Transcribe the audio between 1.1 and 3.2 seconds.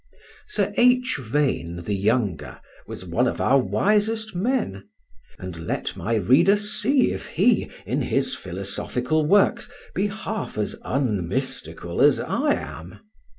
Vane, the younger, was